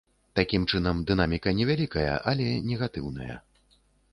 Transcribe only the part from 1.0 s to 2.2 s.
дынаміка невялікая,